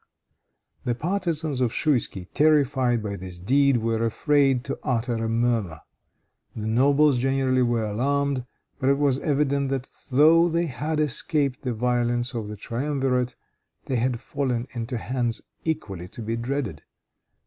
[0.83, 5.79] The partisans of Schouisky, terrified by this deed, were afraid to utter a murmur.
[6.55, 8.47] The nobles generally were alarmed,
[8.79, 13.35] for it was evident that though they had escaped the violence of the triumvirate,
[13.85, 16.81] they had fallen into hands equally to be dreaded.